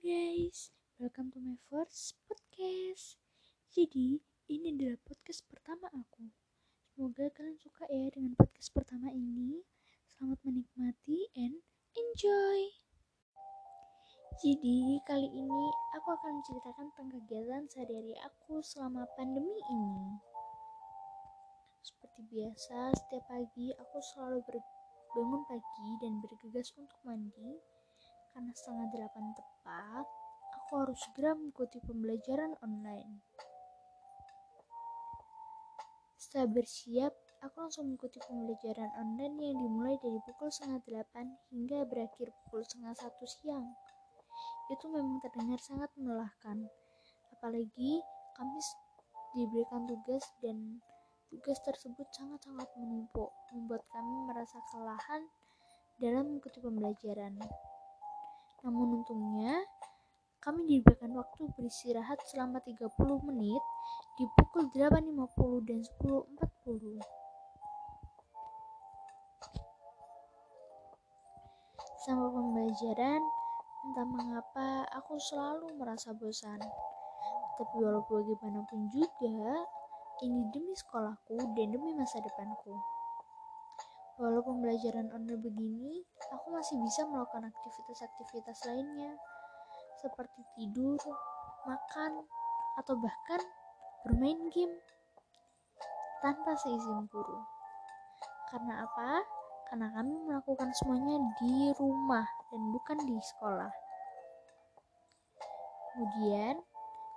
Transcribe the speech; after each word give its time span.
guys, 0.00 0.72
welcome 0.96 1.28
to 1.28 1.36
my 1.44 1.60
first 1.68 2.16
podcast. 2.24 3.20
Jadi, 3.68 4.24
ini 4.48 4.72
adalah 4.72 4.96
podcast 5.04 5.44
pertama 5.44 5.92
aku. 5.92 6.24
Semoga 6.88 7.28
kalian 7.36 7.60
suka 7.60 7.84
ya 7.92 8.08
dengan 8.08 8.32
podcast 8.32 8.72
pertama 8.72 9.12
ini. 9.12 9.60
Selamat 10.08 10.40
menikmati 10.40 11.28
and 11.36 11.60
enjoy. 11.92 12.60
Jadi, 14.40 15.04
kali 15.04 15.28
ini 15.28 15.64
aku 15.92 16.08
akan 16.16 16.40
menceritakan 16.40 16.86
tentang 16.96 17.08
kegiatan 17.20 17.62
sehari-hari 17.68 18.16
aku 18.24 18.64
selama 18.64 19.04
pandemi 19.20 19.60
ini. 19.68 20.16
Seperti 21.84 22.24
biasa, 22.24 22.96
setiap 22.96 23.28
pagi 23.28 23.68
aku 23.76 24.00
selalu 24.16 24.40
berbangun 24.48 25.44
pagi 25.44 25.90
dan 26.00 26.24
bergegas 26.24 26.72
untuk 26.80 26.96
mandi 27.04 27.60
karena 28.30 28.52
setengah 28.54 28.86
delapan 28.94 29.24
tepat, 29.34 30.06
aku 30.54 30.70
harus 30.86 30.98
segera 31.02 31.34
mengikuti 31.34 31.82
pembelajaran 31.82 32.54
online. 32.62 33.22
Setelah 36.20 36.46
bersiap, 36.52 37.12
aku 37.42 37.56
langsung 37.58 37.90
mengikuti 37.90 38.20
pembelajaran 38.22 38.92
online 38.94 39.34
yang 39.40 39.56
dimulai 39.58 39.96
dari 39.98 40.20
pukul 40.22 40.52
setengah 40.52 40.78
delapan 40.86 41.26
hingga 41.50 41.82
berakhir 41.88 42.30
pukul 42.44 42.62
setengah 42.62 42.94
satu 42.94 43.24
siang. 43.26 43.74
Itu 44.70 44.86
memang 44.86 45.18
terdengar 45.24 45.58
sangat 45.58 45.90
melelahkan, 45.98 46.70
apalagi 47.34 48.04
kami 48.38 48.60
diberikan 49.34 49.88
tugas 49.90 50.22
dan 50.38 50.78
tugas 51.30 51.58
tersebut 51.62 52.06
sangat-sangat 52.14 52.68
menumpuk, 52.78 53.30
membuat 53.50 53.82
kami 53.90 54.14
merasa 54.26 54.58
kelelahan 54.70 55.26
dalam 55.98 56.30
mengikuti 56.30 56.58
pembelajaran. 56.62 57.38
Namun 58.60 59.00
untungnya, 59.00 59.64
kami 60.40 60.64
diberikan 60.64 61.12
waktu 61.16 61.52
beristirahat 61.52 62.20
selama 62.28 62.64
30 62.64 62.88
menit 63.28 63.60
di 64.16 64.24
pukul 64.36 64.72
8.50 64.72 65.68
dan 65.68 65.80
10.40. 65.84 67.00
Sama 72.00 72.32
pembelajaran, 72.32 73.20
entah 73.84 74.06
mengapa 74.08 74.88
aku 74.96 75.20
selalu 75.20 75.76
merasa 75.76 76.16
bosan. 76.16 76.60
Tapi 77.60 77.76
walaupun 77.76 78.24
bagaimanapun 78.24 78.88
juga, 78.88 79.68
ini 80.24 80.48
demi 80.52 80.72
sekolahku 80.72 81.36
dan 81.52 81.68
demi 81.68 81.92
masa 81.92 82.20
depanku. 82.24 82.80
Walau 84.20 84.44
pembelajaran 84.44 85.08
online 85.16 85.40
begini, 85.40 86.04
aku 86.28 86.52
masih 86.52 86.76
bisa 86.84 87.08
melakukan 87.08 87.48
aktivitas-aktivitas 87.48 88.68
lainnya, 88.68 89.16
seperti 89.96 90.44
tidur, 90.60 91.00
makan, 91.64 92.28
atau 92.76 93.00
bahkan 93.00 93.40
bermain 94.04 94.36
game 94.52 94.76
tanpa 96.20 96.52
seizin 96.60 97.08
guru. 97.08 97.40
Karena 98.52 98.84
apa? 98.84 99.24
Karena 99.72 99.88
kami 99.88 100.12
melakukan 100.28 100.68
semuanya 100.76 101.16
di 101.40 101.72
rumah 101.80 102.28
dan 102.52 102.62
bukan 102.76 103.00
di 103.00 103.16
sekolah. 103.24 103.72
Kemudian, 105.96 106.60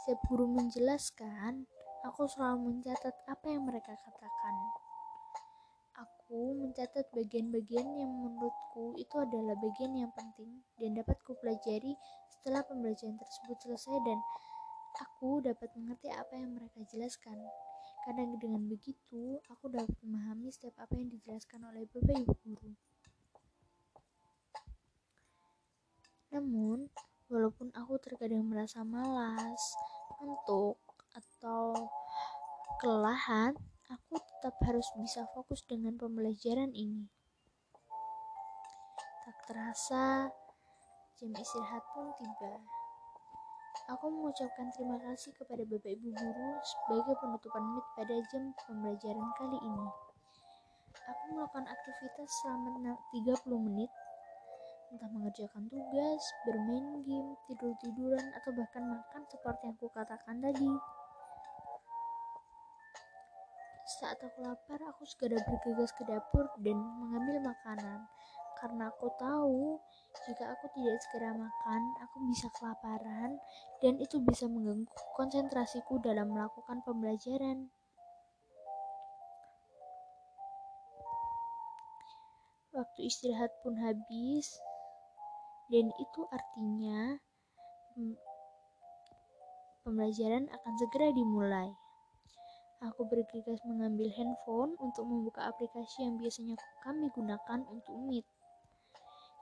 setiap 0.00 0.24
guru 0.32 0.48
menjelaskan, 0.48 1.68
aku 2.08 2.24
selalu 2.24 2.72
mencatat 2.72 3.12
apa 3.28 3.52
yang 3.52 3.68
mereka 3.68 3.92
katakan 4.00 4.56
aku 6.26 6.58
mencatat 6.58 7.06
bagian-bagian 7.14 7.86
yang 8.02 8.10
menurutku 8.10 8.98
itu 8.98 9.14
adalah 9.14 9.54
bagian 9.62 9.94
yang 9.94 10.10
penting 10.10 10.58
dan 10.74 10.98
dapat 10.98 11.14
kupelajari 11.22 11.94
setelah 12.26 12.66
pembelajaran 12.66 13.14
tersebut 13.14 13.54
selesai 13.62 13.94
dan 14.02 14.18
aku 14.98 15.38
dapat 15.38 15.70
mengerti 15.78 16.10
apa 16.10 16.34
yang 16.34 16.50
mereka 16.50 16.82
jelaskan. 16.90 17.38
Karena 18.02 18.26
dengan 18.42 18.66
begitu, 18.66 19.38
aku 19.46 19.70
dapat 19.70 19.94
memahami 20.02 20.50
setiap 20.50 20.74
apa 20.82 20.98
yang 20.98 21.14
dijelaskan 21.14 21.62
oleh 21.62 21.86
Bapak 21.94 22.18
Ibu 22.18 22.34
guru. 22.42 22.70
Namun, 26.34 26.90
walaupun 27.30 27.70
aku 27.70 28.02
terkadang 28.02 28.50
merasa 28.50 28.82
malas, 28.82 29.62
ngantuk, 30.18 30.74
atau 31.14 31.70
kelelahan, 32.82 33.54
aku 33.86 34.25
tetap 34.36 34.60
harus 34.68 34.84
bisa 35.00 35.24
fokus 35.32 35.64
dengan 35.64 35.96
pembelajaran 35.96 36.68
ini. 36.76 37.08
Tak 39.24 39.36
terasa, 39.48 40.28
jam 41.16 41.32
istirahat 41.32 41.80
pun 41.96 42.12
tiba. 42.20 42.60
Aku 43.96 44.12
mengucapkan 44.12 44.68
terima 44.76 45.00
kasih 45.00 45.32
kepada 45.40 45.64
Bapak 45.64 45.88
Ibu 45.88 46.12
guru 46.12 46.50
sebagai 46.60 47.16
penutupan 47.16 47.64
MIT 47.64 47.86
pada 47.96 48.14
jam 48.28 48.44
pembelajaran 48.68 49.28
kali 49.40 49.58
ini. 49.62 49.88
Aku 51.06 51.22
melakukan 51.32 51.64
aktivitas 51.72 52.28
selama 52.44 52.92
30 53.16 53.66
menit, 53.72 53.88
entah 54.92 55.08
mengerjakan 55.16 55.64
tugas, 55.72 56.22
bermain 56.44 57.00
game, 57.08 57.30
tidur-tiduran, 57.48 58.26
atau 58.36 58.50
bahkan 58.52 58.84
makan 58.84 59.22
seperti 59.32 59.62
yang 59.70 59.78
kukatakan 59.80 60.36
tadi. 60.44 60.70
Saat 63.96 64.20
aku 64.20 64.44
lapar, 64.44 64.76
aku 64.92 65.08
segera 65.08 65.40
bergegas 65.40 65.88
ke 65.96 66.04
dapur 66.04 66.44
dan 66.60 66.76
mengambil 66.76 67.48
makanan. 67.48 68.04
Karena 68.60 68.92
aku 68.92 69.08
tahu, 69.16 69.80
jika 70.28 70.52
aku 70.52 70.68
tidak 70.76 71.00
segera 71.00 71.32
makan, 71.32 71.82
aku 72.04 72.16
bisa 72.28 72.48
kelaparan 72.60 73.40
dan 73.80 73.96
itu 73.96 74.20
bisa 74.20 74.52
mengganggu 74.52 74.88
konsentrasiku 75.16 75.96
dalam 76.04 76.28
melakukan 76.28 76.84
pembelajaran. 76.84 77.72
Waktu 82.76 83.00
istirahat 83.08 83.56
pun 83.64 83.80
habis, 83.80 84.60
dan 85.72 85.88
itu 85.96 86.20
artinya 86.28 87.16
pembelajaran 89.88 90.52
akan 90.52 90.74
segera 90.76 91.08
dimulai. 91.16 91.85
Aku 92.84 93.08
bergegas 93.08 93.56
mengambil 93.64 94.12
handphone 94.12 94.76
untuk 94.84 95.08
membuka 95.08 95.48
aplikasi 95.48 96.04
yang 96.04 96.20
biasanya 96.20 96.60
kami 96.84 97.08
gunakan 97.08 97.64
untuk 97.72 97.96
Meet. 98.04 98.28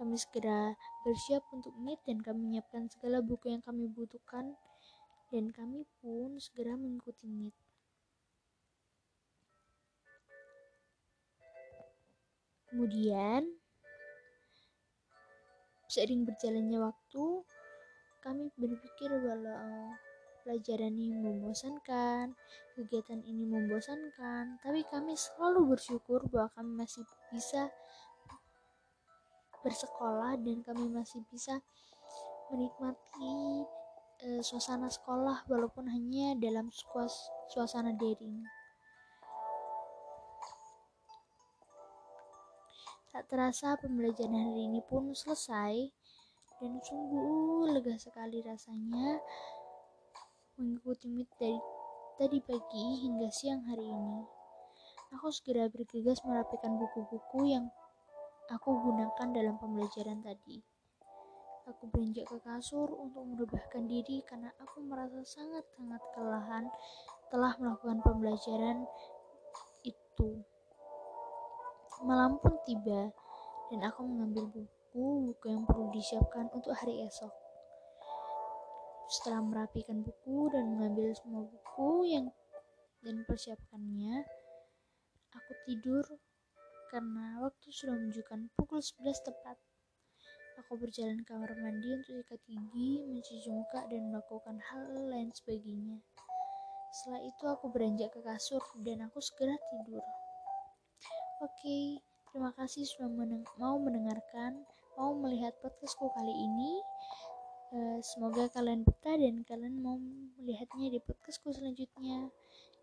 Kami 0.00 0.16
segera 0.16 0.72
bersiap 1.04 1.44
untuk 1.52 1.76
Meet 1.76 2.00
dan 2.08 2.24
kami 2.24 2.48
menyiapkan 2.48 2.88
segala 2.88 3.20
buku 3.20 3.52
yang 3.52 3.60
kami 3.60 3.84
butuhkan 3.84 4.56
dan 5.28 5.52
kami 5.52 5.84
pun 6.00 6.40
segera 6.40 6.72
mengikuti 6.80 7.28
Meet. 7.28 7.52
Kemudian, 12.68 13.44
seiring 15.88 16.24
berjalannya 16.24 16.80
waktu, 16.80 17.24
kami 18.24 18.52
berpikir 18.56 19.08
bahwa 19.08 19.96
pelajaran 20.48 20.96
ini 20.96 21.12
membosankan, 21.12 22.32
kegiatan 22.72 23.20
ini 23.20 23.44
membosankan, 23.44 24.56
tapi 24.64 24.80
kami 24.88 25.12
selalu 25.12 25.76
bersyukur 25.76 26.24
bahwa 26.32 26.48
kami 26.56 26.72
masih 26.72 27.04
bisa 27.28 27.68
bersekolah 29.60 30.40
dan 30.40 30.64
kami 30.64 30.88
masih 30.88 31.20
bisa 31.28 31.60
menikmati 32.48 33.68
e, 34.24 34.40
suasana 34.40 34.88
sekolah 34.88 35.44
walaupun 35.52 35.84
hanya 35.92 36.32
dalam 36.40 36.72
suas, 36.72 37.28
suasana 37.52 37.92
daring. 37.92 38.40
Tak 43.12 43.28
terasa 43.28 43.76
pembelajaran 43.76 44.48
hari 44.48 44.64
ini 44.64 44.80
pun 44.80 45.12
selesai 45.12 45.92
dan 46.56 46.80
sungguh 46.80 47.68
lega 47.68 48.00
sekali 48.00 48.40
rasanya 48.40 49.20
mengikuti 50.58 51.06
meet 51.06 51.30
dari 51.38 51.54
tadi 52.18 52.38
pagi 52.42 53.06
hingga 53.06 53.30
siang 53.30 53.62
hari 53.70 53.86
ini. 53.86 54.26
Aku 55.14 55.30
segera 55.30 55.70
bergegas 55.70 56.18
merapikan 56.26 56.74
buku-buku 56.82 57.46
yang 57.46 57.70
aku 58.50 58.74
gunakan 58.74 59.28
dalam 59.30 59.54
pembelajaran 59.62 60.18
tadi. 60.18 60.58
Aku 61.70 61.86
beranjak 61.94 62.26
ke 62.26 62.42
kasur 62.42 62.90
untuk 62.90 63.22
merebahkan 63.22 63.86
diri 63.86 64.18
karena 64.26 64.50
aku 64.58 64.82
merasa 64.82 65.22
sangat-sangat 65.22 66.02
kelelahan 66.16 66.66
telah 67.30 67.54
melakukan 67.62 68.02
pembelajaran 68.02 68.82
itu. 69.86 70.42
Malam 72.02 72.42
pun 72.42 72.58
tiba 72.66 73.14
dan 73.70 73.80
aku 73.86 74.02
mengambil 74.02 74.50
buku-buku 74.50 75.46
yang 75.54 75.62
perlu 75.70 75.86
disiapkan 75.94 76.50
untuk 76.50 76.74
hari 76.74 77.06
esok. 77.06 77.47
Setelah 79.08 79.40
merapikan 79.40 80.04
buku 80.04 80.52
dan 80.52 80.68
mengambil 80.76 81.16
semua 81.16 81.40
buku 81.48 82.12
yang 82.12 82.28
dan 83.00 83.24
persiapkannya, 83.24 84.20
aku 85.32 85.52
tidur 85.64 86.04
karena 86.92 87.40
waktu 87.40 87.72
sudah 87.72 87.96
menunjukkan 87.96 88.52
pukul 88.52 88.84
11 88.84 89.24
tepat. 89.24 89.56
Aku 90.60 90.76
berjalan 90.76 91.24
ke 91.24 91.32
kamar 91.32 91.56
mandi 91.56 91.88
untuk 91.96 92.20
sikat 92.20 92.40
gigi, 92.44 93.08
mencuci 93.08 93.48
muka, 93.48 93.80
dan 93.88 94.12
melakukan 94.12 94.60
hal 94.60 94.84
lain 95.08 95.32
sebagainya. 95.32 96.04
Setelah 96.92 97.22
itu 97.24 97.44
aku 97.48 97.72
beranjak 97.72 98.12
ke 98.12 98.20
kasur 98.20 98.60
dan 98.84 99.08
aku 99.08 99.24
segera 99.24 99.56
tidur. 99.72 100.04
Oke, 101.40 102.02
terima 102.28 102.52
kasih 102.58 102.84
sudah 102.84 103.08
mau 103.56 103.80
mendengarkan, 103.80 104.68
mau 105.00 105.16
melihat 105.16 105.56
podcastku 105.64 106.12
kali 106.12 106.34
ini. 106.34 106.82
Uh, 107.68 108.00
semoga 108.00 108.48
kalian 108.48 108.80
betah 108.80 109.20
dan 109.20 109.44
kalian 109.44 109.84
mau 109.84 110.00
melihatnya 110.40 110.88
di 110.88 111.00
podcastku 111.04 111.52
selanjutnya. 111.52 112.32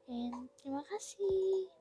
And 0.05 0.45
terima 0.61 0.85
kasih. 0.85 1.73